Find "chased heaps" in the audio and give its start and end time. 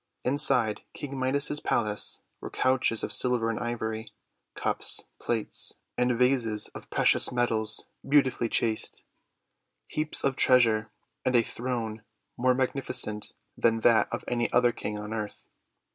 8.49-10.23